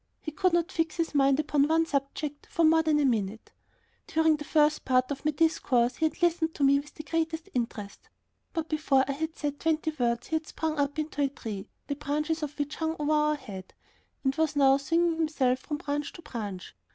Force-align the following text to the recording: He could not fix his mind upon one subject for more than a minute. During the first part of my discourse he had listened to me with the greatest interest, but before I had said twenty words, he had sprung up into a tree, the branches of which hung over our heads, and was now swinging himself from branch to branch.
He 0.19 0.31
could 0.31 0.51
not 0.51 0.71
fix 0.71 0.95
his 0.95 1.13
mind 1.13 1.39
upon 1.39 1.67
one 1.67 1.85
subject 1.85 2.47
for 2.49 2.63
more 2.65 2.81
than 2.81 2.99
a 2.99 3.05
minute. 3.05 3.51
During 4.07 4.37
the 4.37 4.43
first 4.43 4.83
part 4.83 5.11
of 5.11 5.23
my 5.23 5.29
discourse 5.29 5.97
he 5.97 6.05
had 6.05 6.23
listened 6.23 6.55
to 6.55 6.63
me 6.63 6.79
with 6.79 6.95
the 6.95 7.03
greatest 7.03 7.49
interest, 7.53 8.09
but 8.51 8.67
before 8.67 9.05
I 9.07 9.11
had 9.11 9.35
said 9.37 9.59
twenty 9.59 9.91
words, 9.91 10.25
he 10.29 10.37
had 10.37 10.47
sprung 10.47 10.79
up 10.79 10.97
into 10.97 11.21
a 11.21 11.29
tree, 11.29 11.69
the 11.85 11.95
branches 11.95 12.41
of 12.41 12.57
which 12.57 12.77
hung 12.77 12.95
over 12.97 13.11
our 13.11 13.35
heads, 13.35 13.75
and 14.23 14.33
was 14.37 14.55
now 14.55 14.77
swinging 14.77 15.17
himself 15.17 15.59
from 15.59 15.77
branch 15.77 16.13
to 16.13 16.23
branch. 16.23 16.75